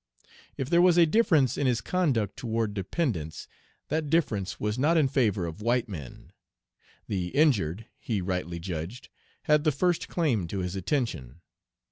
[0.57, 3.47] If there was a difference in his conduct Page 91 toward dependents,
[3.89, 6.31] that difference was not in favor of white men.
[7.07, 9.09] The injured, he rightly judged,
[9.43, 11.41] had the first claim to his attention.